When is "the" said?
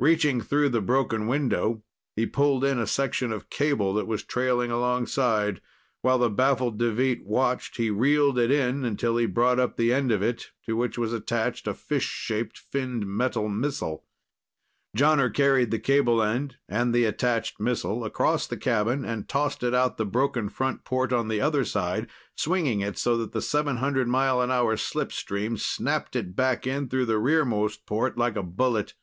0.68-0.80, 6.18-6.30, 9.76-9.92, 15.72-15.80, 16.94-17.04, 18.46-18.56, 19.96-20.06, 21.26-21.40, 23.32-23.42, 27.06-27.18